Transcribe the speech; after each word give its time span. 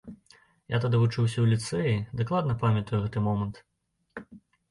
Я 0.75 0.79
тады 0.85 0.95
вучыўся 1.01 1.39
ў 1.43 1.43
ліцэі, 1.51 1.99
дакладна 2.21 2.55
памятаю 2.63 2.99
гэты 3.03 3.23
момант. 3.27 3.63